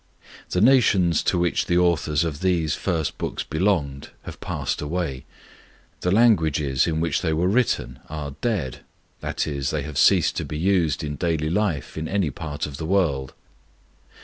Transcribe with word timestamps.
The 0.49 0.61
nations 0.61 1.21
to 1.25 1.37
which 1.37 1.67
the 1.67 1.77
authors 1.77 2.23
of 2.23 2.39
these 2.39 2.73
first 2.73 3.19
books 3.19 3.43
belonged 3.43 4.09
have 4.23 4.39
passed 4.41 4.81
away, 4.81 5.25
the 5.99 6.09
languages 6.11 6.87
in 6.87 6.99
which 6.99 7.21
they 7.21 7.33
were 7.33 7.47
written 7.47 7.99
are 8.09 8.31
'dead' 8.41 8.79
that 9.19 9.45
is, 9.45 9.69
they 9.69 9.83
have 9.83 9.99
ceased 9.99 10.35
to 10.37 10.43
be 10.43 10.57
used 10.57 11.03
in 11.03 11.17
daily 11.17 11.51
life 11.51 11.99
in 11.99 12.07
any 12.07 12.31
part 12.31 12.65
of 12.65 12.77
the 12.77 12.85
world. 12.87 13.35